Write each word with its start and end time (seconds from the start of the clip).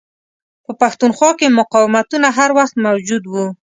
په 0.65 0.71
پښتونخوا 0.81 1.29
کې 1.39 1.55
مقاوتونه 1.59 2.27
هر 2.37 2.49
وخت 2.57 2.75
موجود 2.85 3.23
وه. 3.31 3.45